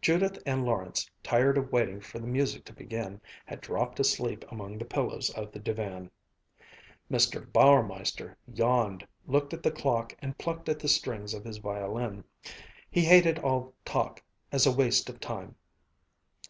Judith 0.00 0.38
and 0.46 0.64
Lawrence, 0.64 1.10
tired 1.22 1.58
of 1.58 1.70
waiting 1.70 2.00
for 2.00 2.18
the 2.18 2.26
music 2.26 2.64
to 2.64 2.72
begin, 2.72 3.20
had 3.44 3.60
dropped 3.60 4.00
asleep 4.00 4.42
among 4.50 4.78
the 4.78 4.84
pillows 4.86 5.28
of 5.36 5.52
the 5.52 5.58
divan. 5.58 6.10
Mr. 7.10 7.44
Bauermeister 7.52 8.34
yawned, 8.50 9.06
looked 9.26 9.52
at 9.52 9.62
the 9.62 9.70
clock, 9.70 10.16
and 10.20 10.38
plucked 10.38 10.70
at 10.70 10.78
the 10.78 10.88
strings 10.88 11.34
of 11.34 11.44
his 11.44 11.58
violin. 11.58 12.24
He 12.90 13.04
hated 13.04 13.38
all 13.40 13.74
talk 13.84 14.22
as 14.50 14.64
a 14.64 14.72
waste 14.72 15.10
of 15.10 15.20
time. 15.20 15.54